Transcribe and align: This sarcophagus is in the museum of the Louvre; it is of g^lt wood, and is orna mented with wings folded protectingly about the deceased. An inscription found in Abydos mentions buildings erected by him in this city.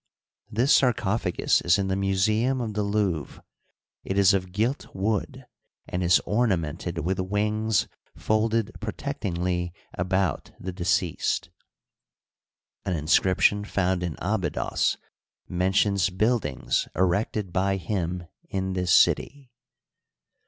This 0.49 0.73
sarcophagus 0.73 1.61
is 1.61 1.77
in 1.77 1.87
the 1.87 1.95
museum 1.95 2.59
of 2.59 2.73
the 2.73 2.81
Louvre; 2.81 3.43
it 4.03 4.17
is 4.17 4.33
of 4.33 4.47
g^lt 4.47 4.87
wood, 4.95 5.45
and 5.87 6.01
is 6.03 6.19
orna 6.25 6.57
mented 6.57 7.03
with 7.03 7.19
wings 7.19 7.87
folded 8.17 8.71
protectingly 8.79 9.71
about 9.93 10.53
the 10.59 10.71
deceased. 10.71 11.51
An 12.83 12.95
inscription 12.95 13.63
found 13.63 14.01
in 14.01 14.15
Abydos 14.17 14.97
mentions 15.47 16.09
buildings 16.09 16.87
erected 16.95 17.53
by 17.53 17.77
him 17.77 18.23
in 18.49 18.73
this 18.73 18.91
city. 18.91 19.51